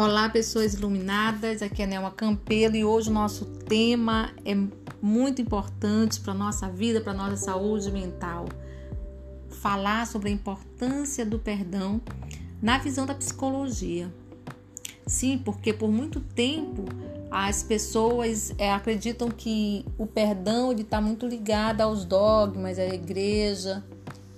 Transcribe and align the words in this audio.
Olá, 0.00 0.28
pessoas 0.28 0.74
iluminadas. 0.74 1.60
Aqui 1.60 1.82
é 1.82 1.86
Nelma 1.86 2.12
Campelo 2.12 2.76
e 2.76 2.84
hoje 2.84 3.10
o 3.10 3.12
nosso 3.12 3.44
tema 3.44 4.30
é 4.44 4.54
muito 5.02 5.42
importante 5.42 6.20
para 6.20 6.32
nossa 6.32 6.68
vida, 6.68 7.00
para 7.00 7.12
nossa 7.12 7.36
saúde 7.36 7.90
mental. 7.90 8.44
Falar 9.60 10.06
sobre 10.06 10.28
a 10.28 10.32
importância 10.32 11.26
do 11.26 11.36
perdão 11.36 12.00
na 12.62 12.78
visão 12.78 13.06
da 13.06 13.12
psicologia. 13.12 14.08
Sim, 15.04 15.36
porque 15.44 15.72
por 15.72 15.90
muito 15.90 16.20
tempo 16.20 16.84
as 17.28 17.64
pessoas 17.64 18.54
é, 18.56 18.72
acreditam 18.72 19.28
que 19.28 19.84
o 19.98 20.06
perdão 20.06 20.70
está 20.70 21.00
muito 21.00 21.26
ligado 21.26 21.80
aos 21.80 22.04
dogmas, 22.04 22.78
à 22.78 22.86
igreja, 22.86 23.82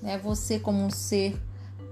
né? 0.00 0.16
Você 0.16 0.58
como 0.58 0.82
um 0.82 0.88
ser 0.88 1.38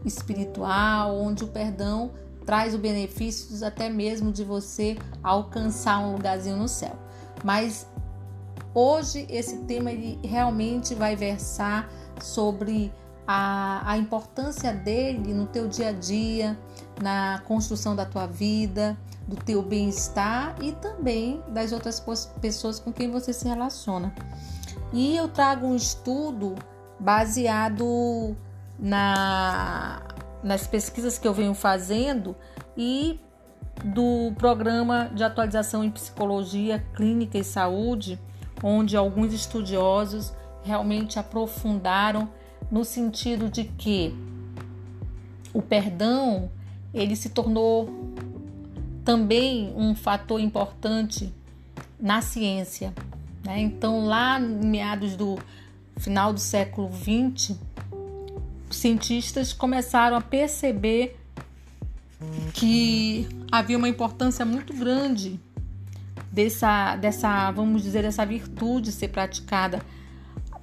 espiritual, 0.07 1.15
onde 1.15 1.45
o 1.45 1.49
perdão 1.49 2.13
traz 2.49 2.75
o 2.75 2.79
benefício 2.79 3.63
até 3.63 3.91
mesmo 3.91 4.33
de 4.33 4.43
você 4.43 4.97
alcançar 5.23 5.99
um 5.99 6.13
lugarzinho 6.13 6.57
no 6.57 6.67
céu. 6.67 6.97
Mas 7.45 7.87
hoje 8.73 9.27
esse 9.29 9.59
tema 9.65 9.93
ele 9.93 10.19
realmente 10.27 10.95
vai 10.95 11.15
versar 11.15 11.93
sobre 12.19 12.91
a, 13.27 13.83
a 13.85 13.99
importância 13.99 14.73
dele 14.73 15.35
no 15.35 15.45
teu 15.45 15.69
dia 15.69 15.91
a 15.91 15.93
dia, 15.93 16.59
na 17.03 17.43
construção 17.47 17.95
da 17.95 18.07
tua 18.07 18.27
vida, 18.27 18.97
do 19.27 19.37
teu 19.37 19.61
bem-estar 19.61 20.57
e 20.63 20.73
também 20.73 21.43
das 21.49 21.71
outras 21.71 22.03
pessoas 22.41 22.81
com 22.81 22.91
quem 22.91 23.11
você 23.11 23.31
se 23.31 23.47
relaciona. 23.47 24.11
E 24.91 25.15
eu 25.15 25.29
trago 25.29 25.67
um 25.67 25.77
estudo 25.77 26.55
baseado 26.99 28.35
na 28.79 29.98
nas 30.43 30.67
pesquisas 30.67 31.19
que 31.19 31.27
eu 31.27 31.35
venho 31.35 31.55
fazendo 31.55 32.37
e 32.77 33.21
do 33.85 34.33
programa 34.37 35.11
de 35.15 35.23
atualização 35.23 35.85
em 35.85 35.91
psicologia 35.91 36.85
clínica 36.95 37.39
e 37.39 37.45
saúde, 37.45 38.19
onde 38.63 38.97
alguns 38.97 39.33
estudiosos 39.33 40.33
realmente 40.63 41.19
aprofundaram 41.19 42.29
no 42.71 42.85
sentido 42.85 43.49
de 43.49 43.65
que 43.65 44.15
o 45.53 45.63
perdão 45.63 46.51
ele 46.93 47.17
se 47.17 47.31
tornou 47.31 47.89
também 49.05 49.73
um 49.77 49.95
fator 49.95 50.41
importante 50.41 51.33
na 51.99 52.21
ciência. 52.21 52.93
Né? 53.45 53.61
Então, 53.61 54.05
lá 54.05 54.41
em 54.41 54.67
meados 54.67 55.17
do 55.17 55.39
final 55.97 56.33
do 56.33 56.41
século 56.41 56.91
XX, 56.93 57.57
cientistas 58.79 59.53
começaram 59.53 60.17
a 60.17 60.21
perceber 60.21 61.17
que 62.53 63.29
havia 63.51 63.77
uma 63.77 63.89
importância 63.89 64.45
muito 64.45 64.73
grande 64.73 65.41
dessa, 66.31 66.97
dessa, 66.97 67.51
vamos 67.51 67.83
dizer, 67.83 68.03
dessa 68.03 68.25
virtude 68.25 68.93
ser 68.93 69.09
praticada. 69.09 69.81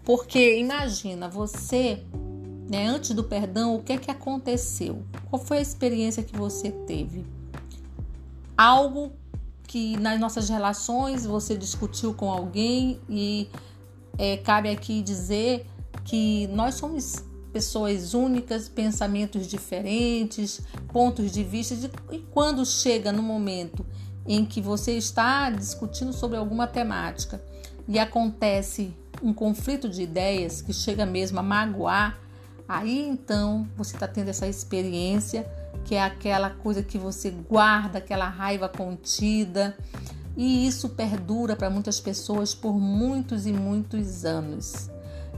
Porque 0.03 0.59
imagina, 0.59 1.27
você, 1.27 2.03
né, 2.69 2.87
antes 2.87 3.11
do 3.11 3.23
perdão, 3.23 3.75
o 3.75 3.83
que 3.83 3.93
é 3.93 3.97
que 3.97 4.11
aconteceu? 4.11 5.03
Qual 5.29 5.41
foi 5.41 5.57
a 5.57 5.61
experiência 5.61 6.23
que 6.23 6.37
você 6.37 6.71
teve? 6.71 7.25
Algo 8.57 9.11
que 9.67 9.97
nas 9.97 10.19
nossas 10.19 10.47
relações 10.47 11.25
você 11.25 11.57
discutiu 11.57 12.13
com 12.13 12.31
alguém 12.31 12.99
e 13.09 13.49
é, 14.17 14.37
cabe 14.37 14.69
aqui 14.69 15.01
dizer 15.01 15.65
que 16.03 16.47
nós 16.47 16.75
somos 16.75 17.23
pessoas 17.55 18.13
únicas, 18.13 18.67
pensamentos 18.67 19.47
diferentes, 19.47 20.59
pontos 20.91 21.31
de 21.31 21.41
vista. 21.41 21.73
De, 21.73 21.89
e 22.11 22.19
quando 22.19 22.65
chega 22.65 23.13
no 23.13 23.23
momento 23.23 23.85
em 24.27 24.45
que 24.45 24.59
você 24.59 24.97
está 24.97 25.49
discutindo 25.49 26.11
sobre 26.11 26.35
alguma 26.35 26.67
temática 26.67 27.41
e 27.87 27.97
acontece 27.97 28.93
um 29.23 29.33
conflito 29.33 29.87
de 29.87 30.01
ideias 30.01 30.61
que 30.61 30.73
chega 30.73 31.05
mesmo 31.05 31.39
a 31.39 31.43
magoar, 31.43 32.19
aí 32.67 33.07
então 33.07 33.65
você 33.77 33.95
está 33.95 34.05
tendo 34.05 34.27
essa 34.27 34.45
experiência 34.45 35.49
que 35.85 35.95
é 35.95 36.03
aquela 36.03 36.49
coisa 36.49 36.83
que 36.83 36.97
você 36.97 37.29
guarda, 37.29 37.99
aquela 37.99 38.27
raiva 38.27 38.67
contida. 38.67 39.77
E 40.35 40.67
isso 40.67 40.89
perdura 40.89 41.55
para 41.55 41.69
muitas 41.69 42.01
pessoas 42.01 42.53
por 42.53 42.77
muitos 42.77 43.45
e 43.45 43.53
muitos 43.53 44.25
anos. 44.25 44.89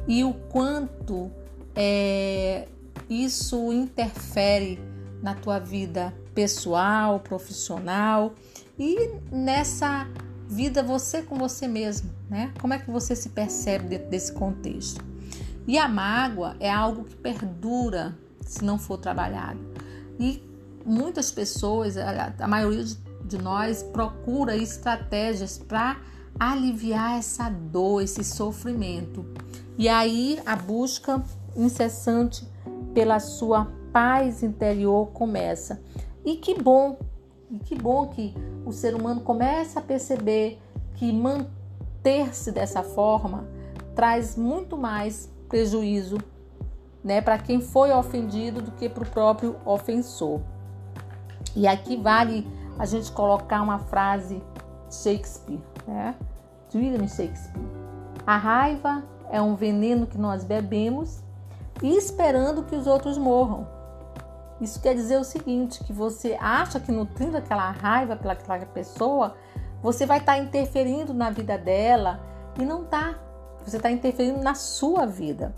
E 0.08 0.24
o 0.24 0.34
quanto 0.34 1.32
é, 1.80 2.68
isso 3.08 3.72
interfere 3.72 4.80
na 5.22 5.36
tua 5.36 5.60
vida 5.60 6.12
pessoal, 6.34 7.20
profissional 7.20 8.34
e 8.80 9.12
nessa 9.32 10.08
vida 10.48 10.82
você 10.82 11.22
com 11.22 11.38
você 11.38 11.68
mesmo, 11.68 12.10
né? 12.30 12.52
Como 12.60 12.74
é 12.74 12.80
que 12.80 12.90
você 12.90 13.16
se 13.16 13.30
percebe 13.30 13.90
dentro 13.90 14.10
desse 14.10 14.32
contexto? 14.34 15.06
E 15.68 15.78
a 15.78 15.88
mágoa 15.88 16.56
é 16.60 16.72
algo 16.72 17.04
que 17.04 17.16
perdura 17.16 18.18
se 18.42 18.64
não 18.64 18.80
for 18.80 18.98
trabalhado. 18.98 19.60
E 20.20 20.42
muitas 20.86 21.30
pessoas, 21.30 21.96
a 21.98 22.48
maioria 22.48 22.86
de 23.26 23.38
nós, 23.38 23.84
procura 23.84 24.56
estratégias 24.56 25.58
para 25.58 26.00
aliviar 26.40 27.20
essa 27.20 27.50
dor, 27.50 28.02
esse 28.02 28.24
sofrimento. 28.24 29.26
E 29.78 29.90
aí 29.90 30.40
a 30.46 30.56
busca 30.56 31.22
incessante 31.58 32.48
pela 32.94 33.20
sua 33.20 33.68
paz 33.92 34.44
interior 34.44 35.08
começa. 35.08 35.82
E 36.24 36.36
que 36.36 36.54
bom, 36.54 36.98
e 37.50 37.60
que 37.60 37.76
bom 37.76 38.08
que 38.08 38.34
o 38.66 38.72
ser 38.72 38.96
humano 38.96 39.22
começa 39.22 39.80
a 39.80 39.84
perceber 39.84 40.60
que 40.96 41.12
manter-se 41.12 42.52
dessa 42.52 42.84
forma 42.84 43.48
traz 43.96 44.36
muito 44.36 44.78
mais 44.78 45.32
prejuízo 45.50 46.18
né, 47.04 47.22
para 47.22 47.38
quem 47.38 47.62
foi 47.62 47.92
ofendido 47.92 48.62
do 48.62 48.72
que 48.72 48.90
para 48.90 49.04
o 49.04 49.08
próprio 49.08 49.56
ofensor. 49.66 50.42
E 51.56 51.66
aqui 51.66 51.96
vale 51.96 52.46
a 52.78 52.86
gente 52.86 53.12
colocar 53.12 53.62
uma 53.62 53.80
frase 53.80 54.44
Shakespeare, 54.92 55.60
né? 55.88 56.16
De 56.70 56.78
William 56.78 57.08
Shakespeare. 57.08 57.64
A 58.26 58.38
raiva 58.38 59.04
é 59.32 59.42
um 59.42 59.56
veneno 59.56 60.06
que 60.06 60.18
nós 60.18 60.44
bebemos 60.44 61.24
esperando 61.84 62.64
que 62.64 62.76
os 62.76 62.88
outros 62.88 63.18
morram. 63.18 63.68
Isso 64.60 64.82
quer 64.82 64.96
dizer 64.96 65.18
o 65.18 65.24
seguinte, 65.24 65.84
que 65.84 65.94
você 65.94 66.36
acha 66.40 66.80
que 66.80 66.92
nutrindo 66.92 67.38
aquela 67.38 67.70
raiva 67.70 68.16
pelaquela 68.16 68.66
pessoa, 68.66 69.36
você 69.82 70.06
vai 70.06 70.18
estar 70.18 70.34
tá 70.34 70.40
interferindo 70.40 71.14
na 71.14 71.30
vida 71.30 71.58
dela 71.58 72.20
e 72.60 72.66
não 72.66 72.84
está. 72.84 73.20
Você 73.64 73.78
está 73.78 73.92
interferindo 73.92 74.42
na 74.42 74.56
sua 74.56 75.06
vida. 75.06 75.56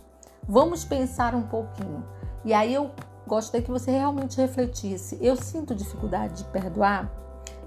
Vamos 0.47 0.83
pensar 0.83 1.33
um 1.33 1.43
pouquinho. 1.43 2.03
E 2.43 2.53
aí 2.53 2.73
eu 2.73 2.91
gostaria 3.27 3.63
que 3.63 3.71
você 3.71 3.91
realmente 3.91 4.37
refletisse. 4.37 5.17
Eu 5.21 5.35
sinto 5.35 5.75
dificuldade 5.75 6.43
de 6.43 6.49
perdoar? 6.49 7.09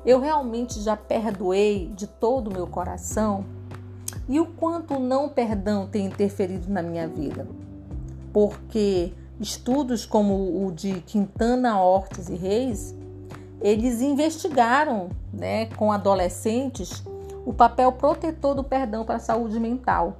Eu 0.04 0.20
realmente 0.20 0.80
já 0.80 0.96
perdoei 0.96 1.92
de 1.94 2.06
todo 2.06 2.48
o 2.48 2.52
meu 2.52 2.66
coração? 2.66 3.44
E 4.28 4.40
o 4.40 4.46
quanto 4.46 4.94
o 4.94 5.00
não 5.00 5.28
perdão 5.28 5.86
tem 5.86 6.06
interferido 6.06 6.68
na 6.70 6.82
minha 6.82 7.08
vida? 7.08 7.46
Porque 8.32 9.12
estudos 9.40 10.06
como 10.06 10.66
o 10.66 10.72
de 10.72 11.00
Quintana, 11.02 11.80
Ortiz 11.80 12.28
e 12.28 12.34
Reis, 12.34 12.94
eles 13.60 14.00
investigaram 14.00 15.10
né, 15.32 15.66
com 15.66 15.92
adolescentes 15.92 17.02
o 17.44 17.52
papel 17.52 17.92
protetor 17.92 18.54
do 18.54 18.62
perdão 18.62 19.04
para 19.04 19.16
a 19.16 19.20
saúde 19.20 19.58
mental, 19.58 20.16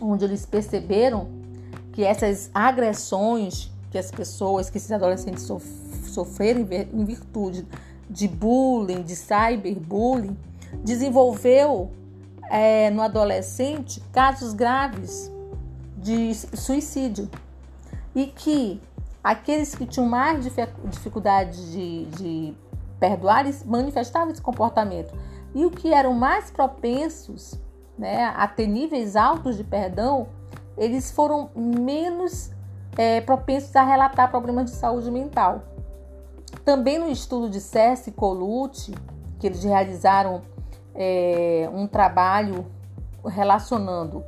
onde 0.00 0.24
eles 0.24 0.46
perceberam 0.46 1.28
que 1.92 2.02
essas 2.02 2.50
agressões 2.52 3.70
que 3.90 3.98
as 3.98 4.10
pessoas, 4.10 4.68
que 4.68 4.78
esses 4.78 4.90
adolescentes 4.90 5.46
sofreram 6.06 6.66
em 6.92 7.04
virtude 7.04 7.66
de 8.10 8.26
bullying, 8.26 9.02
de 9.02 9.14
cyberbullying, 9.14 10.36
desenvolveu 10.82 11.90
é, 12.50 12.90
no 12.90 13.02
adolescente 13.02 14.02
casos 14.12 14.52
graves 14.52 15.30
de 16.04 16.34
suicídio 16.34 17.30
e 18.14 18.26
que 18.26 18.78
aqueles 19.22 19.74
que 19.74 19.86
tinham 19.86 20.06
mais 20.06 20.44
dificuldade 20.84 21.72
de, 21.72 22.04
de 22.04 22.54
perdoar 23.00 23.46
manifestavam 23.64 24.30
esse 24.30 24.42
comportamento 24.42 25.14
e 25.54 25.64
o 25.64 25.70
que 25.70 25.94
eram 25.94 26.12
mais 26.12 26.50
propensos 26.50 27.58
né, 27.98 28.26
a 28.36 28.46
ter 28.46 28.66
níveis 28.66 29.16
altos 29.16 29.56
de 29.56 29.64
perdão, 29.64 30.28
eles 30.76 31.10
foram 31.10 31.48
menos 31.56 32.50
é, 32.98 33.22
propensos 33.22 33.74
a 33.74 33.82
relatar 33.82 34.30
problemas 34.30 34.70
de 34.70 34.76
saúde 34.76 35.10
mental. 35.10 35.62
Também 36.66 36.98
no 36.98 37.08
estudo 37.08 37.48
de 37.48 37.60
César 37.60 38.10
e 38.10 38.12
Colucci, 38.12 38.94
que 39.38 39.46
eles 39.46 39.64
realizaram 39.64 40.42
é, 40.94 41.68
um 41.72 41.86
trabalho 41.86 42.66
relacionando 43.24 44.22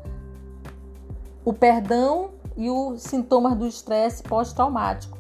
o 1.47 1.53
perdão 1.53 2.31
e 2.57 2.69
os 2.69 3.03
sintomas 3.03 3.55
do 3.55 3.69
estresse 3.69 4.21
pós-traumático. 4.25 5.17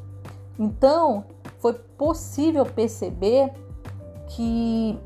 Então, 0.58 1.24
foi 1.60 1.72
possível 1.72 2.66
perceber 2.66 3.52
que 4.30 4.98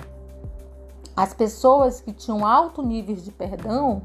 as 1.15 1.35
pessoas 1.35 2.01
que 2.01 2.11
tinham 2.15 2.47
alto 2.47 2.83
nível 2.83 3.15
de 3.15 3.31
perdão, 3.31 4.01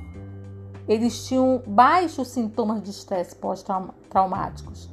eles 0.89 1.25
tinham 1.25 1.63
baixos 1.65 2.27
sintomas 2.27 2.83
de 2.83 2.89
estresse 2.89 3.33
pós-traumáticos. 3.33 4.89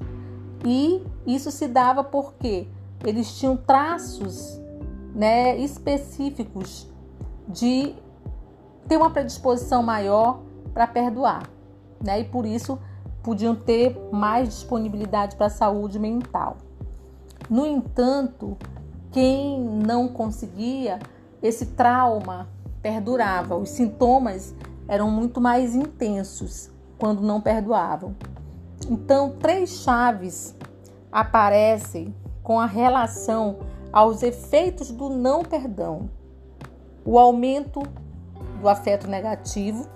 E 0.64 1.04
isso 1.26 1.50
se 1.50 1.66
dava 1.66 2.04
porque 2.04 2.68
eles 3.04 3.36
tinham 3.36 3.56
traços 3.56 4.60
né, 5.12 5.56
específicos 5.58 6.86
de 7.48 7.96
ter 8.86 8.96
uma 8.96 9.10
predisposição 9.10 9.82
maior 9.82 10.40
para 10.72 10.86
perdoar. 10.86 11.50
Né? 12.02 12.20
E 12.20 12.24
por 12.24 12.44
isso 12.44 12.78
podiam 13.22 13.54
ter 13.54 13.96
mais 14.10 14.48
disponibilidade 14.48 15.36
para 15.36 15.46
a 15.46 15.50
saúde 15.50 15.98
mental. 15.98 16.56
No 17.48 17.66
entanto, 17.66 18.56
quem 19.10 19.60
não 19.60 20.08
conseguia, 20.08 20.98
esse 21.42 21.66
trauma 21.66 22.48
perdurava, 22.80 23.56
os 23.56 23.70
sintomas 23.70 24.54
eram 24.88 25.10
muito 25.10 25.40
mais 25.40 25.74
intensos 25.74 26.70
quando 26.98 27.22
não 27.22 27.40
perdoavam. 27.40 28.14
Então, 28.88 29.36
três 29.38 29.70
chaves 29.70 30.56
aparecem 31.10 32.14
com 32.42 32.58
a 32.58 32.66
relação 32.66 33.58
aos 33.92 34.22
efeitos 34.22 34.90
do 34.90 35.08
não 35.08 35.44
perdão: 35.44 36.08
o 37.04 37.18
aumento 37.18 37.82
do 38.60 38.68
afeto 38.68 39.06
negativo. 39.06 39.88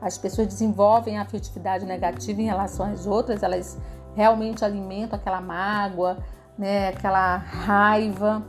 As 0.00 0.18
pessoas 0.18 0.46
desenvolvem 0.46 1.18
a 1.18 1.22
afetividade 1.22 1.86
negativa 1.86 2.40
em 2.40 2.44
relação 2.44 2.86
às 2.86 3.06
outras, 3.06 3.42
elas 3.42 3.78
realmente 4.14 4.64
alimentam 4.64 5.18
aquela 5.18 5.40
mágoa, 5.40 6.18
né, 6.58 6.88
aquela 6.88 7.36
raiva 7.36 8.44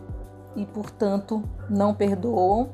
e, 0.56 0.65
portanto, 0.65 1.44
não 1.69 1.94
perdoam. 1.94 2.69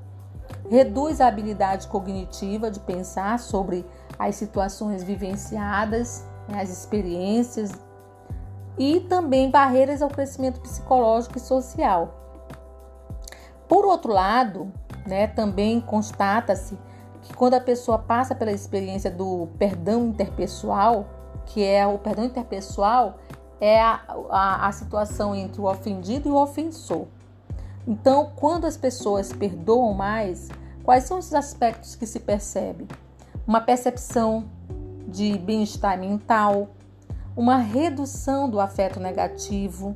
Reduz 0.70 1.22
a 1.22 1.28
habilidade 1.28 1.88
cognitiva 1.88 2.70
de 2.70 2.80
pensar 2.80 3.40
sobre 3.40 3.86
as 4.20 4.36
situações 4.36 5.04
vivenciadas, 5.04 6.26
né, 6.48 6.62
as 6.62 6.70
experiências 6.70 7.72
e 8.78 9.00
também 9.02 9.50
barreiras 9.50 10.02
ao 10.02 10.10
crescimento 10.10 10.60
psicológico 10.60 11.38
e 11.38 11.42
social. 11.42 12.18
Por 13.68 13.86
outro 13.86 14.12
lado, 14.12 14.72
né, 15.06 15.28
também 15.28 15.80
constata-se 15.80 16.78
quando 17.36 17.56
a 17.56 17.60
pessoa 17.60 17.98
passa 17.98 18.36
pela 18.36 18.52
experiência 18.52 19.10
do 19.10 19.48
perdão 19.58 20.08
interpessoal, 20.08 21.06
que 21.46 21.64
é 21.64 21.86
o 21.86 21.98
perdão 21.98 22.26
interpessoal, 22.26 23.18
é 23.60 23.80
a, 23.80 24.02
a, 24.30 24.68
a 24.68 24.72
situação 24.72 25.36
entre 25.36 25.62
o 25.62 25.66
ofendido 25.66 26.30
e 26.30 26.32
o 26.32 26.36
ofensor. 26.36 27.06
Então, 27.88 28.32
quando 28.36 28.66
as 28.66 28.78
pessoas 28.78 29.32
perdoam 29.34 29.94
mais, 29.94 30.50
quais 30.84 31.04
são 31.04 31.18
os 31.20 31.34
aspectos 31.34 31.96
que 31.96 32.06
se 32.06 32.20
percebe? 32.20 32.88
Uma 33.46 33.62
percepção 33.62 34.46
de 35.08 35.38
bem-estar 35.38 36.00
mental, 36.00 36.70
uma 37.36 37.58
redução 37.58 38.50
do 38.50 38.60
afeto 38.60 39.00
negativo, 39.00 39.96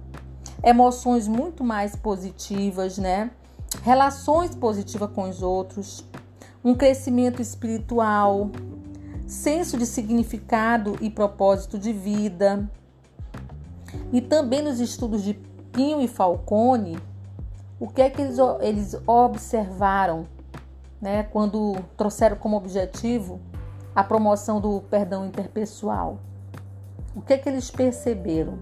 emoções 0.64 1.28
muito 1.28 1.64
mais 1.64 1.96
positivas, 1.96 2.98
né? 2.98 3.32
Relações 3.84 4.56
positivas 4.56 5.12
com 5.12 5.30
os 5.30 5.42
outros, 5.42 6.04
um 6.66 6.74
crescimento 6.74 7.44
espiritual, 7.44 8.50
senso 9.28 9.78
de 9.78 9.86
significado 9.86 10.98
e 11.00 11.12
propósito 11.12 11.78
de 11.78 11.94
vida, 11.94 12.68
e 14.12 14.20
também 14.20 14.64
nos 14.64 14.80
estudos 14.80 15.24
de 15.24 15.36
Pinho 15.72 16.02
e 16.02 16.08
Falcone, 16.08 16.98
o 17.80 17.88
que 17.88 18.02
é 18.02 18.10
que 18.10 18.20
eles, 18.20 18.38
eles 18.62 18.98
observaram 19.06 20.26
né, 21.00 21.22
quando 21.24 21.76
trouxeram 21.96 22.36
como 22.36 22.58
objetivo 22.58 23.40
a 23.94 24.04
promoção 24.04 24.60
do 24.60 24.82
perdão 24.90 25.24
interpessoal? 25.24 26.18
O 27.16 27.22
que 27.22 27.34
é 27.34 27.38
que 27.38 27.48
eles 27.48 27.70
perceberam? 27.70 28.58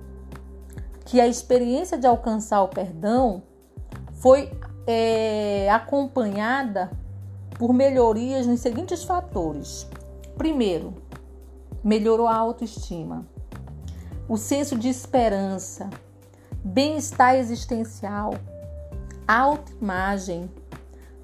Que 1.06 1.22
a 1.22 1.28
experiência 1.28 1.98
de 1.98 2.06
alcançar 2.06 2.64
o 2.64 2.68
perdão 2.68 3.44
foi 4.12 4.52
é, 4.86 5.70
acompanhada 5.72 6.92
por 7.58 7.74
melhorias 7.74 8.46
nos 8.46 8.60
seguintes 8.60 9.04
fatores. 9.04 9.88
Primeiro, 10.38 10.94
melhorou 11.84 12.28
a 12.28 12.36
autoestima 12.36 13.26
o 14.28 14.38
senso 14.38 14.78
de 14.78 14.88
esperança, 14.88 15.90
bem-estar 16.64 17.36
existencial, 17.36 18.34
autoimagem, 19.28 20.50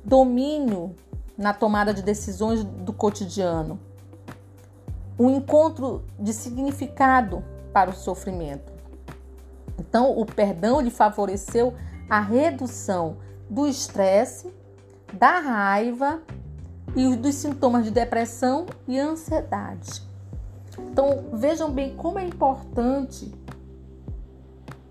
domínio 0.04 0.96
na 1.38 1.54
tomada 1.54 1.94
de 1.94 2.02
decisões 2.02 2.64
do 2.64 2.92
cotidiano, 2.92 3.80
um 5.18 5.30
encontro 5.30 6.04
de 6.20 6.34
significado 6.34 7.44
para 7.72 7.90
o 7.90 7.96
sofrimento. 7.96 8.72
Então, 9.78 10.18
o 10.18 10.26
perdão 10.26 10.82
lhe 10.82 10.92
favoreceu 10.92 11.74
a 12.10 12.20
redução 12.20 13.18
do 13.50 13.66
estresse, 13.66 14.54
da 15.14 15.40
raiva 15.40 16.22
e 16.96 17.16
dos 17.16 17.36
sintomas 17.36 17.86
de 17.86 17.92
depressão 17.92 18.66
e 18.88 19.00
ansiedade. 19.00 20.02
Então 20.78 21.26
vejam 21.34 21.72
bem 21.72 21.96
como 21.96 22.20
é 22.20 22.26
importante 22.26 23.32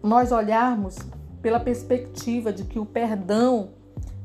nós 0.03 0.33
olharmos 0.33 0.97
pela 1.43 1.61
perspectiva 1.61 2.53
de 2.53 2.65
que 2.65 2.79
o 2.79 2.87
perdão 2.87 3.71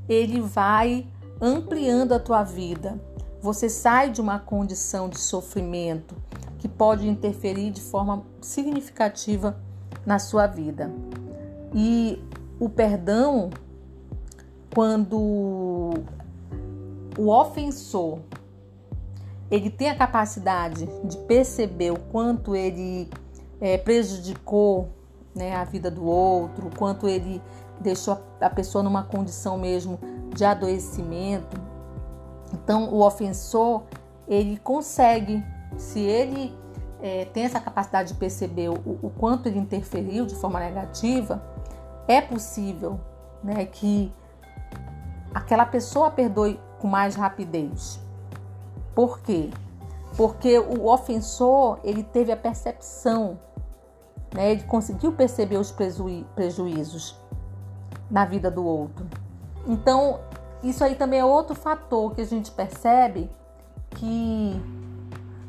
ele 0.08 0.42
vai 0.42 1.08
ampliando 1.42 2.14
a 2.14 2.20
tua 2.20 2.44
vida. 2.44 3.00
Você 3.42 3.68
sai 3.70 4.10
de 4.10 4.22
uma 4.22 4.40
condição 4.40 5.10
de 5.10 5.20
sofrimento 5.20 6.16
que 6.60 6.68
pode 6.68 7.08
interferir 7.08 7.72
de 7.72 7.82
forma 7.82 8.24
significativa 8.42 9.58
na 10.06 10.20
sua 10.20 10.48
vida. 10.48 10.90
E 11.74 12.22
o 12.60 12.70
perdão, 12.70 13.50
quando 14.74 15.94
o 17.18 17.30
ofensor 17.30 18.20
ele 19.52 19.70
tem 19.70 19.90
a 19.90 19.96
capacidade 19.96 20.90
de 21.04 21.18
perceber 21.20 21.92
o 21.92 22.00
quanto 22.00 22.56
ele 22.56 23.08
é, 23.62 23.78
prejudicou 23.78 24.90
né, 25.36 25.56
a 25.56 25.64
vida 25.64 25.92
do 25.92 26.06
outro, 26.06 26.68
o 26.68 26.76
quanto 26.76 27.08
ele 27.08 27.42
deixou 27.80 28.20
a 28.42 28.50
pessoa 28.50 28.84
numa 28.84 29.04
condição 29.04 29.58
mesmo 29.58 30.00
de 30.36 30.44
adoecimento. 30.44 31.62
Então, 32.52 32.92
o 32.92 33.06
ofensor 33.06 33.84
ele 34.28 34.58
consegue, 34.58 35.44
se 35.78 36.00
ele 36.00 36.56
é, 37.02 37.26
tem 37.26 37.44
essa 37.44 37.60
capacidade 37.60 38.14
de 38.14 38.16
perceber 38.16 38.70
o, 38.70 38.74
o, 38.74 39.12
quanto 39.20 39.48
ele 39.48 39.60
interferiu 39.60 40.26
de 40.26 40.34
forma 40.36 40.60
negativa, 40.60 41.44
é 42.08 42.22
possível 42.22 43.00
né, 43.44 43.66
que 43.66 44.12
aquela 45.34 45.66
pessoa 45.66 46.12
perdoe 46.12 46.60
com 46.80 46.88
mais 46.88 47.16
rapidez. 47.16 48.00
Por 48.94 49.20
quê? 49.20 49.50
Porque 50.16 50.60
o 50.60 50.88
ofensor 50.88 51.80
ele 51.84 52.04
teve 52.04 52.32
a 52.32 52.38
percepção, 52.38 53.40
né? 54.34 54.52
ele 54.52 54.64
conseguiu 54.64 55.12
perceber 55.12 55.58
os 55.58 55.74
prejuízos 56.36 57.18
na 58.12 58.26
vida 58.26 58.52
do 58.52 58.64
outro. 58.64 59.08
Então, 59.66 60.20
isso 60.62 60.84
aí 60.84 60.96
também 60.96 61.20
é 61.20 61.26
outro 61.26 61.56
fator 61.56 62.14
que 62.14 62.22
a 62.22 62.26
gente 62.26 62.52
percebe 62.52 63.30
que 63.90 64.62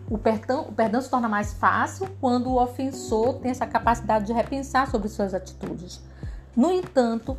o 0.08 0.18
perdão, 0.18 0.62
o 0.62 0.72
perdão 0.72 1.00
se 1.00 1.10
torna 1.10 1.28
mais 1.28 1.52
fácil 1.54 2.08
quando 2.20 2.48
o 2.48 2.62
ofensor 2.62 3.34
tem 3.34 3.50
essa 3.50 3.66
capacidade 3.66 4.26
de 4.26 4.32
repensar 4.32 4.90
sobre 4.90 5.08
suas 5.08 5.34
atitudes. 5.34 6.02
No 6.56 6.70
entanto, 6.70 7.36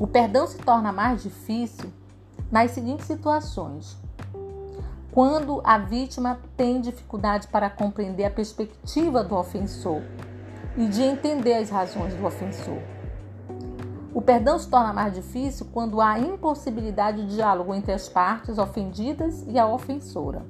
o 0.00 0.06
perdão 0.06 0.46
se 0.46 0.56
torna 0.56 0.90
mais 0.90 1.22
difícil 1.22 1.92
nas 2.50 2.70
seguintes 2.70 3.04
situações: 3.04 3.98
quando 5.12 5.60
a 5.62 5.76
vítima 5.76 6.40
tem 6.56 6.80
dificuldade 6.80 7.48
para 7.48 7.68
compreender 7.68 8.24
a 8.24 8.30
perspectiva 8.30 9.22
do 9.22 9.36
ofensor 9.36 10.00
e 10.74 10.88
de 10.88 11.02
entender 11.02 11.54
as 11.54 11.68
razões 11.68 12.14
do 12.14 12.24
ofensor. 12.24 12.80
O 14.14 14.22
perdão 14.22 14.58
se 14.58 14.68
torna 14.68 14.92
mais 14.92 15.14
difícil 15.14 15.66
quando 15.70 16.00
há 16.00 16.18
impossibilidade 16.18 17.26
de 17.26 17.36
diálogo 17.36 17.74
entre 17.74 17.92
as 17.92 18.08
partes 18.08 18.56
ofendidas 18.56 19.44
e 19.46 19.58
a 19.58 19.66
ofensora. 19.66 20.42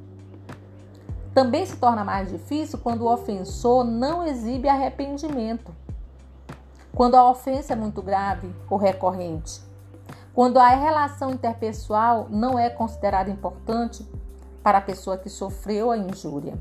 Também 1.35 1.67
se 1.67 1.77
torna 1.77 2.05
mais 2.05 2.31
difícil 2.31 2.79
quando 2.79 3.03
o 3.03 3.13
ofensor 3.13 3.85
não 3.85 4.25
exibe 4.25 4.69
arrependimento, 4.69 5.73
quando 6.95 7.15
a 7.15 7.29
ofensa 7.29 7.73
é 7.73 7.77
muito 7.77 8.03
grave 8.03 8.55
ou 8.69 8.77
recorrente, 8.77 9.61
quando 10.35 10.59
a 10.59 10.69
relação 10.69 11.31
interpessoal 11.31 12.27
não 12.31 12.59
é 12.59 12.71
considerada 12.71 13.31
importante 13.31 14.07
para 14.63 14.79
a 14.79 14.81
pessoa 14.81 15.17
que 15.17 15.29
sofreu 15.29 15.91
a 15.91 15.97
injúria. 15.97 16.59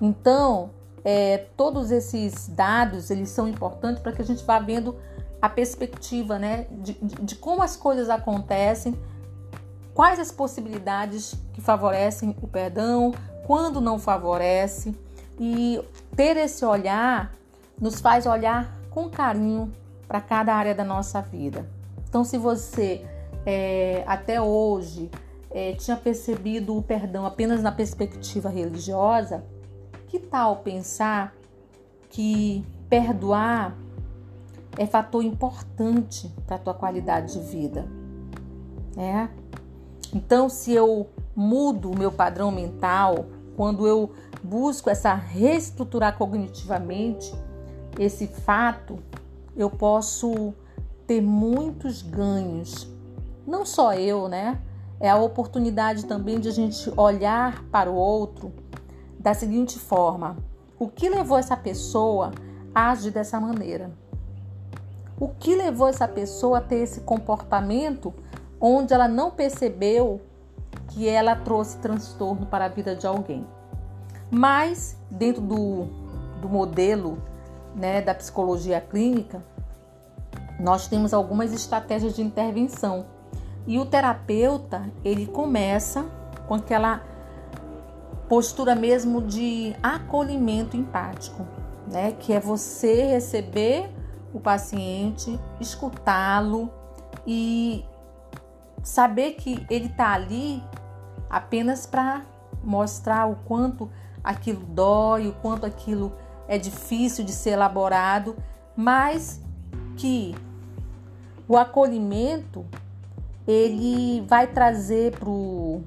Então, 0.00 0.70
é, 1.04 1.46
todos 1.56 1.90
esses 1.90 2.48
dados 2.48 3.10
eles 3.10 3.28
são 3.28 3.46
importantes 3.46 4.02
para 4.02 4.12
que 4.12 4.22
a 4.22 4.24
gente 4.24 4.44
vá 4.44 4.58
vendo 4.58 4.96
a 5.40 5.48
perspectiva, 5.48 6.38
né, 6.38 6.66
de, 6.70 6.94
de, 6.94 7.14
de 7.16 7.36
como 7.36 7.62
as 7.62 7.76
coisas 7.76 8.08
acontecem, 8.08 8.98
quais 9.92 10.18
as 10.18 10.32
possibilidades 10.32 11.34
que 11.52 11.60
favorecem 11.60 12.34
o 12.40 12.48
perdão, 12.48 13.12
quando 13.46 13.80
não 13.80 13.98
favorece, 13.98 14.94
e 15.38 15.82
ter 16.16 16.36
esse 16.36 16.64
olhar 16.64 17.34
nos 17.80 18.00
faz 18.00 18.26
olhar 18.26 18.72
com 18.90 19.10
carinho 19.10 19.72
para 20.06 20.20
cada 20.20 20.54
área 20.54 20.74
da 20.74 20.84
nossa 20.84 21.20
vida. 21.20 21.68
Então, 22.08 22.24
se 22.24 22.38
você 22.38 23.04
é, 23.44 24.04
até 24.06 24.40
hoje 24.40 25.10
é, 25.50 25.72
tinha 25.74 25.96
percebido 25.96 26.76
o 26.76 26.82
perdão 26.82 27.26
apenas 27.26 27.62
na 27.62 27.72
perspectiva 27.72 28.48
religiosa, 28.48 29.44
que 30.08 30.18
tal 30.18 30.56
pensar 30.58 31.34
que 32.08 32.64
perdoar 32.88 33.76
é 34.78 34.86
fator 34.86 35.24
importante 35.24 36.32
para 36.46 36.56
a 36.56 36.58
tua 36.58 36.74
qualidade 36.74 37.34
de 37.34 37.40
vida? 37.40 37.88
É? 38.96 39.28
Então, 40.14 40.48
se 40.48 40.72
eu 40.72 41.08
mudo 41.34 41.90
o 41.90 41.98
meu 41.98 42.12
padrão 42.12 42.52
mental, 42.52 43.26
quando 43.56 43.88
eu 43.88 44.12
busco 44.42 44.88
essa 44.88 45.14
reestruturar 45.14 46.16
cognitivamente 46.16 47.34
esse 47.98 48.26
fato, 48.26 48.98
eu 49.56 49.70
posso 49.70 50.54
ter 51.06 51.20
muitos 51.20 52.02
ganhos. 52.02 52.88
Não 53.46 53.64
só 53.64 53.94
eu, 53.94 54.28
né? 54.28 54.60
É 54.98 55.10
a 55.10 55.16
oportunidade 55.16 56.06
também 56.06 56.40
de 56.40 56.48
a 56.48 56.52
gente 56.52 56.90
olhar 56.96 57.62
para 57.64 57.90
o 57.90 57.94
outro 57.94 58.52
da 59.18 59.34
seguinte 59.34 59.78
forma: 59.78 60.36
o 60.78 60.88
que 60.88 61.08
levou 61.08 61.38
essa 61.38 61.56
pessoa 61.56 62.32
a 62.74 62.90
agir 62.90 63.10
dessa 63.10 63.38
maneira? 63.38 63.90
O 65.18 65.28
que 65.28 65.54
levou 65.54 65.88
essa 65.88 66.08
pessoa 66.08 66.58
a 66.58 66.60
ter 66.60 66.76
esse 66.76 67.00
comportamento 67.02 68.12
onde 68.60 68.92
ela 68.92 69.06
não 69.06 69.30
percebeu 69.30 70.20
que 70.88 71.08
ela 71.08 71.36
trouxe 71.36 71.78
transtorno 71.78 72.46
para 72.46 72.64
a 72.64 72.68
vida 72.68 72.96
de 72.96 73.06
alguém? 73.06 73.46
Mas, 74.30 74.98
dentro 75.10 75.40
do, 75.40 75.84
do 76.40 76.48
modelo 76.48 77.18
né, 77.74 78.00
da 78.00 78.14
psicologia 78.14 78.80
clínica, 78.80 79.42
nós 80.58 80.86
temos 80.86 81.12
algumas 81.12 81.52
estratégias 81.52 82.14
de 82.14 82.22
intervenção. 82.22 83.06
E 83.66 83.78
o 83.78 83.86
terapeuta, 83.86 84.82
ele 85.04 85.26
começa 85.26 86.04
com 86.46 86.54
aquela 86.54 87.02
postura 88.28 88.74
mesmo 88.74 89.22
de 89.22 89.74
acolhimento 89.82 90.76
empático, 90.76 91.46
né? 91.90 92.12
Que 92.12 92.32
é 92.32 92.40
você 92.40 93.04
receber 93.06 93.90
o 94.32 94.40
paciente, 94.40 95.38
escutá-lo 95.60 96.70
e 97.26 97.84
saber 98.82 99.32
que 99.32 99.64
ele 99.70 99.86
está 99.86 100.12
ali 100.12 100.62
apenas 101.30 101.86
para 101.86 102.22
mostrar 102.62 103.26
o 103.26 103.36
quanto 103.44 103.90
aquilo 104.22 104.64
dói, 104.66 105.28
o 105.28 105.32
quanto 105.34 105.66
aquilo 105.66 106.12
é 106.48 106.58
difícil 106.58 107.24
de 107.24 107.32
ser 107.32 107.50
elaborado, 107.50 108.36
mas 108.76 109.40
que 109.96 110.34
o 111.48 111.56
acolhimento 111.56 112.64
ele 113.46 114.22
vai 114.26 114.46
trazer 114.46 115.16
para 115.18 115.28
o 115.28 115.82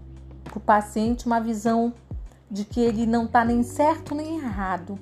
paciente 0.66 1.26
uma 1.26 1.40
visão 1.40 1.94
de 2.50 2.64
que 2.64 2.80
ele 2.80 3.06
não 3.06 3.26
está 3.26 3.44
nem 3.44 3.64
certo 3.64 4.16
nem 4.16 4.38
errado, 4.38 4.98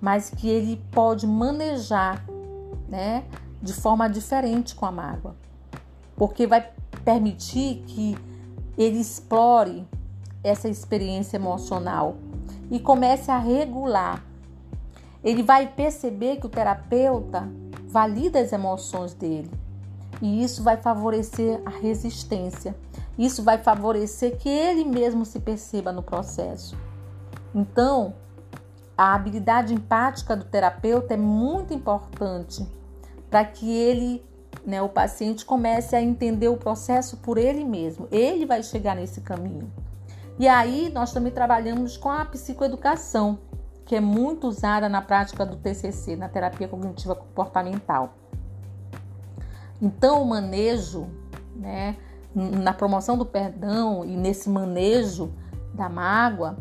mas 0.00 0.30
que 0.30 0.48
ele 0.48 0.82
pode 0.90 1.26
manejar 1.26 2.24
né, 2.88 3.24
de 3.60 3.72
forma 3.72 4.08
diferente 4.08 4.74
com 4.74 4.86
a 4.86 4.92
mágoa, 4.92 5.34
porque 6.16 6.46
vai 6.46 6.68
permitir 7.04 7.82
que 7.86 8.16
ele 8.76 8.98
explore 8.98 9.86
essa 10.42 10.68
experiência 10.68 11.36
emocional 11.36 12.16
e 12.70 12.78
comece 12.78 13.30
a 13.30 13.38
regular. 13.38 14.22
Ele 15.24 15.42
vai 15.42 15.66
perceber 15.66 16.36
que 16.36 16.46
o 16.46 16.50
terapeuta 16.50 17.48
valida 17.88 18.38
as 18.38 18.52
emoções 18.52 19.14
dele 19.14 19.50
e 20.20 20.42
isso 20.42 20.62
vai 20.62 20.76
favorecer 20.76 21.60
a 21.64 21.70
resistência. 21.70 22.74
Isso 23.18 23.42
vai 23.42 23.58
favorecer 23.58 24.36
que 24.38 24.48
ele 24.48 24.84
mesmo 24.84 25.24
se 25.24 25.40
perceba 25.40 25.92
no 25.92 26.02
processo. 26.02 26.76
Então, 27.54 28.14
a 28.96 29.14
habilidade 29.14 29.74
empática 29.74 30.36
do 30.36 30.44
terapeuta 30.44 31.14
é 31.14 31.16
muito 31.16 31.72
importante 31.72 32.66
para 33.30 33.44
que 33.44 33.70
ele, 33.70 34.24
né, 34.64 34.80
o 34.82 34.88
paciente, 34.88 35.44
comece 35.44 35.94
a 35.94 36.02
entender 36.02 36.48
o 36.48 36.56
processo 36.56 37.18
por 37.18 37.38
ele 37.38 37.64
mesmo. 37.64 38.08
Ele 38.10 38.46
vai 38.46 38.62
chegar 38.62 38.96
nesse 38.96 39.20
caminho. 39.20 39.70
E 40.38 40.48
aí 40.48 40.90
nós 40.92 41.12
também 41.12 41.32
trabalhamos 41.32 41.96
com 41.96 42.10
a 42.10 42.24
psicoeducação, 42.24 43.38
que 43.84 43.94
é 43.94 44.00
muito 44.00 44.46
usada 44.46 44.88
na 44.88 45.02
prática 45.02 45.44
do 45.44 45.56
TCC, 45.56 46.16
na 46.16 46.28
terapia 46.28 46.66
cognitiva 46.66 47.14
comportamental. 47.14 48.14
Então, 49.80 50.22
o 50.22 50.26
manejo, 50.26 51.06
né, 51.54 51.96
na 52.34 52.72
promoção 52.72 53.16
do 53.16 53.26
perdão 53.26 54.04
e 54.04 54.16
nesse 54.16 54.48
manejo 54.48 55.32
da 55.74 55.88
mágoa, 55.88 56.56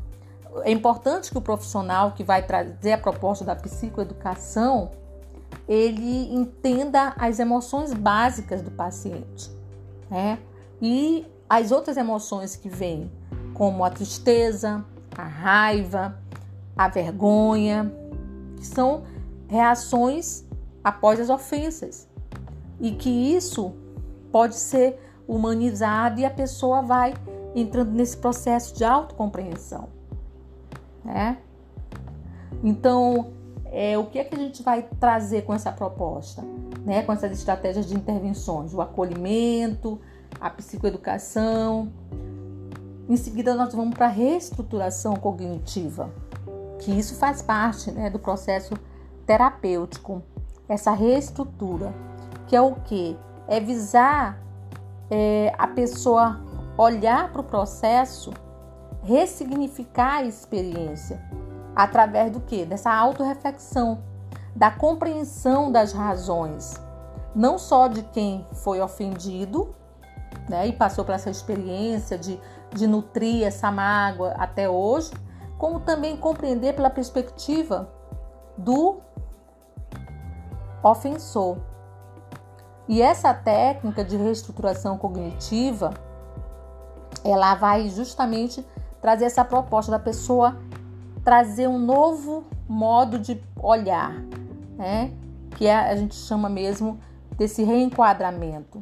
é 0.63 0.72
importante 0.72 1.32
que 1.32 1.38
o 1.38 1.42
profissional 1.42 2.12
que 2.12 2.24
vai 2.24 2.44
trazer 2.46 2.94
a 2.94 2.98
proposta 2.98 3.44
da 3.44 3.56
psicoeducação 3.56 4.92
ele 5.68 6.34
entenda 6.34 7.13
as 7.18 7.39
emoções 7.39 7.94
básicas 7.94 8.62
do 8.62 8.72
paciente, 8.72 9.50
né? 10.10 10.39
E 10.82 11.25
as 11.50 11.72
outras 11.72 11.98
emoções 11.98 12.56
que 12.56 12.68
vêm, 12.68 13.12
como 13.53 13.84
a 13.84 13.89
tristeza, 13.89 14.84
a 15.18 15.24
raiva, 15.24 16.20
a 16.75 16.88
vergonha, 16.88 17.94
que 18.58 18.65
são 18.65 19.03
reações 19.48 20.46
após 20.84 21.20
as 21.20 21.30
ofensas. 21.30 22.08
E 22.80 22.92
que 22.92 23.10
isso 23.10 23.74
pode 24.32 24.56
ser 24.56 25.00
humanizado 25.27 26.20
e 26.20 26.25
a 26.25 26.30
pessoa 26.30 26.82
vai 26.82 27.13
entrando 27.56 27.92
nesse 27.92 28.18
processo 28.18 28.75
de 28.75 28.84
autocompreensão 28.84 29.88
né? 31.03 31.38
Então, 32.63 33.34
é, 33.65 33.98
o 33.98 34.06
que 34.06 34.20
é 34.20 34.24
que 34.24 34.36
a 34.36 34.39
gente 34.39 34.63
vai 34.63 34.84
trazer 35.00 35.44
com 35.44 35.53
essa 35.53 35.72
proposta, 35.72 36.44
né? 36.86 37.03
Com 37.03 37.12
essas 37.12 37.32
estratégias 37.32 37.88
de 37.88 37.96
intervenções, 37.96 38.74
o 38.74 38.82
acolhimento, 38.82 40.00
a 40.39 40.50
psicoeducação. 40.50 41.92
Em 43.10 43.18
seguida, 43.18 43.53
nós 43.53 43.74
vamos 43.74 43.96
para 43.96 44.06
a 44.06 44.10
reestruturação 44.10 45.15
cognitiva, 45.15 46.10
que 46.84 46.92
isso 46.92 47.16
faz 47.16 47.42
parte 47.42 47.92
né, 47.92 48.10
do 48.10 48.20
processo 48.20 48.74
terapêutico, 49.25 50.22
essa 50.68 50.92
reestrutura, 50.92 51.94
que 52.48 52.56
é 52.56 52.62
o 52.62 52.75
que? 52.75 53.18
É 53.48 53.60
visar 53.60 54.38
é, 55.10 55.54
a 55.58 55.68
pessoa 55.68 56.42
olhar 56.78 57.32
para 57.32 57.42
o 57.42 57.44
processo 57.44 58.32
ressignificar 59.04 60.18
a 60.18 60.24
experiência 60.24 61.22
através 61.75 62.32
do 62.32 62.40
que? 62.42 62.66
Dessa 62.66 62.94
autorreflexão, 62.94 64.04
da 64.56 64.70
compreensão 64.70 65.72
das 65.72 65.94
razões, 65.94 66.74
não 67.34 67.58
só 67.58 67.88
de 67.88 68.02
quem 68.04 68.46
foi 68.54 68.82
ofendido, 68.82 69.74
né, 70.50 70.68
e 70.68 70.74
passou 70.74 71.06
por 71.06 71.13
essa 71.13 71.30
experiência 71.30 72.18
de, 72.18 72.40
de 72.74 72.88
nutrir 72.88 73.46
essa 73.46 73.72
mágoa 73.72 74.32
até 74.38 74.70
hoje, 74.70 75.12
como 75.63 75.79
também 75.79 76.17
compreender 76.17 76.74
pela 76.74 76.89
perspectiva 76.89 77.89
do 78.58 79.00
ofensor. 80.84 81.58
E 82.86 83.01
essa 83.01 83.34
técnica 83.34 84.03
de 84.03 84.17
reestruturação 84.17 84.98
cognitiva, 84.98 85.93
ela 87.24 87.55
vai 87.55 87.88
justamente 87.88 88.67
trazer 89.01 89.24
essa 89.24 89.46
proposta 89.46 89.89
da 89.89 90.00
pessoa 90.00 90.58
trazer 91.24 91.70
um 91.70 91.79
novo 91.79 92.43
modo 92.67 93.17
de 93.17 93.41
olhar, 93.58 94.15
né? 94.75 95.13
Que 95.51 95.67
é, 95.67 95.77
a 95.77 95.96
gente 95.96 96.15
chama 96.15 96.50
mesmo 96.50 97.00
desse 97.38 97.63
reenquadramento. 97.63 98.82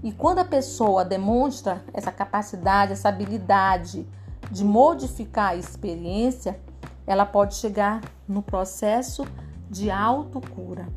E 0.00 0.12
quando 0.12 0.38
a 0.38 0.44
pessoa 0.44 1.04
demonstra 1.04 1.82
essa 1.92 2.12
capacidade, 2.12 2.92
essa 2.92 3.08
habilidade 3.08 4.06
de 4.54 4.64
modificar 4.64 5.50
a 5.50 5.56
experiência, 5.56 6.60
ela 7.04 7.26
pode 7.26 7.56
chegar 7.56 8.00
no 8.26 8.40
processo 8.40 9.26
de 9.68 9.90
autocura. 9.90 10.88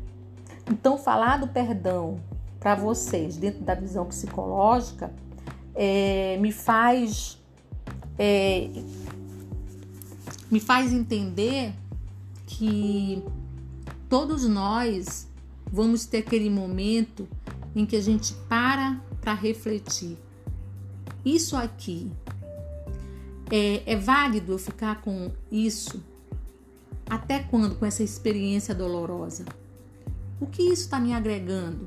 Então, 0.70 0.96
falar 0.96 1.38
do 1.40 1.48
perdão 1.48 2.20
para 2.60 2.76
vocês 2.76 3.36
dentro 3.36 3.64
da 3.64 3.74
visão 3.74 4.06
psicológica 4.06 5.12
é, 5.74 6.36
me 6.40 6.52
faz 6.52 7.42
é, 8.16 8.70
me 10.48 10.60
faz 10.60 10.92
entender 10.92 11.74
que 12.46 13.24
todos 14.08 14.46
nós 14.46 15.28
vamos 15.70 16.06
ter 16.06 16.18
aquele 16.18 16.48
momento 16.48 17.28
em 17.74 17.84
que 17.84 17.96
a 17.96 18.00
gente 18.00 18.34
para 18.48 19.00
para 19.20 19.34
refletir. 19.34 20.16
Isso 21.24 21.56
aqui 21.56 22.10
é, 23.50 23.82
é 23.86 23.96
válido 23.96 24.52
eu 24.52 24.58
ficar 24.58 25.00
com 25.00 25.30
isso? 25.50 26.02
Até 27.08 27.40
quando 27.40 27.76
com 27.76 27.86
essa 27.86 28.02
experiência 28.02 28.74
dolorosa? 28.74 29.44
O 30.40 30.46
que 30.46 30.62
isso 30.62 30.82
está 30.82 31.00
me 31.00 31.12
agregando? 31.12 31.86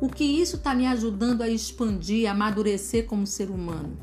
O 0.00 0.08
que 0.08 0.24
isso 0.24 0.56
está 0.56 0.74
me 0.74 0.86
ajudando 0.86 1.42
a 1.42 1.48
expandir, 1.48 2.28
a 2.28 2.32
amadurecer 2.32 3.06
como 3.06 3.26
ser 3.26 3.50
humano? 3.50 3.96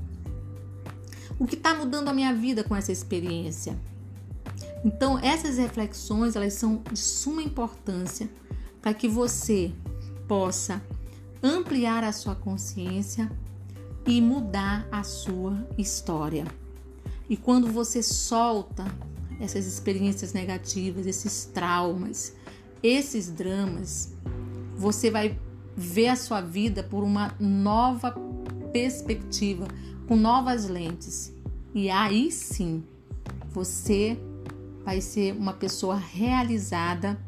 O 1.39 1.46
que 1.46 1.56
está 1.56 1.74
mudando 1.74 2.08
a 2.08 2.13
minha 2.13 2.34
vida 2.34 2.63
com 2.63 2.75
essa 2.75 2.92
experiência? 2.92 3.77
Então, 4.84 5.20
essas 5.20 5.58
reflexões 5.58 6.36
elas 6.36 6.54
são 6.54 6.82
de 6.92 7.00
suma 7.00 7.42
importância 7.42 8.30
para 8.82 8.94
que 8.94 9.08
você 9.08 9.72
possa 10.27 10.82
ampliar 11.44 12.04
a 12.04 12.12
sua 12.12 12.36
consciência 12.36 13.30
e 14.08 14.22
mudar 14.22 14.88
a 14.90 15.04
sua 15.04 15.68
história. 15.78 16.46
E 17.30 17.36
quando 17.36 17.68
você 17.68 18.02
solta 18.02 18.86
essas 19.40 19.66
experiências 19.66 20.32
negativas, 20.32 21.06
esses 21.06 21.46
traumas, 21.46 22.34
esses 22.82 23.30
dramas, 23.30 24.14
você 24.76 25.12
vai 25.12 25.38
ver 25.76 26.08
a 26.08 26.16
sua 26.16 26.40
vida 26.40 26.82
por 26.82 27.04
uma 27.04 27.36
nova 27.40 28.16
perspectiva, 28.72 29.68
com 30.08 30.16
novas 30.16 30.68
lentes. 30.70 31.34
E 31.76 31.90
aí 31.90 32.32
sim, 32.32 32.84
você 33.52 34.18
vai 34.86 35.02
ser 35.02 35.34
uma 35.34 35.54
pessoa 35.54 35.98
realizada 35.98 37.20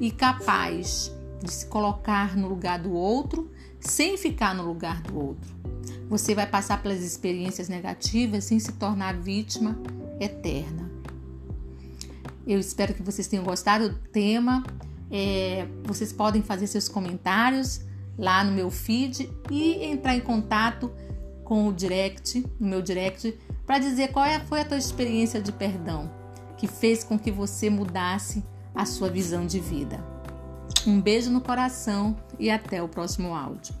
e 0.00 0.10
capaz 0.10 1.12
de 1.40 1.52
se 1.52 1.66
colocar 1.66 2.36
no 2.36 2.48
lugar 2.48 2.80
do 2.80 2.92
outro 2.92 3.48
sem 3.78 4.16
ficar 4.16 4.54
no 4.54 4.64
lugar 4.64 5.00
do 5.02 5.16
outro. 5.16 5.55
Você 6.08 6.34
vai 6.34 6.46
passar 6.46 6.82
pelas 6.82 7.02
experiências 7.02 7.68
negativas 7.68 8.44
sem 8.44 8.58
se 8.58 8.72
tornar 8.72 9.14
vítima 9.14 9.76
eterna. 10.20 10.90
Eu 12.46 12.60
espero 12.60 12.94
que 12.94 13.02
vocês 13.02 13.26
tenham 13.26 13.44
gostado 13.44 13.88
do 13.88 13.98
tema. 14.10 14.62
É, 15.10 15.66
vocês 15.84 16.12
podem 16.12 16.42
fazer 16.42 16.66
seus 16.68 16.88
comentários 16.88 17.80
lá 18.16 18.44
no 18.44 18.52
meu 18.52 18.70
feed 18.70 19.30
e 19.50 19.84
entrar 19.84 20.14
em 20.14 20.20
contato 20.20 20.92
com 21.44 21.68
o 21.68 21.72
direct, 21.72 22.44
no 22.58 22.68
meu 22.68 22.82
direct, 22.82 23.36
para 23.64 23.78
dizer 23.78 24.12
qual 24.12 24.24
é, 24.24 24.40
foi 24.40 24.60
a 24.60 24.64
tua 24.64 24.78
experiência 24.78 25.40
de 25.40 25.52
perdão 25.52 26.10
que 26.56 26.66
fez 26.66 27.04
com 27.04 27.18
que 27.18 27.30
você 27.30 27.68
mudasse 27.68 28.42
a 28.74 28.86
sua 28.86 29.10
visão 29.10 29.46
de 29.46 29.60
vida. 29.60 30.02
Um 30.86 31.00
beijo 31.00 31.30
no 31.30 31.40
coração 31.40 32.16
e 32.38 32.50
até 32.50 32.82
o 32.82 32.88
próximo 32.88 33.34
áudio. 33.34 33.74